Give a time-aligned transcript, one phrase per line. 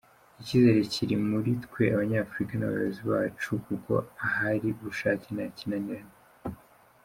[0.41, 3.93] Icyizere kiri mu twe Abanyafurika n’abayobozi bacu, kuko
[4.25, 6.13] ahari ubushake nta kinanirana.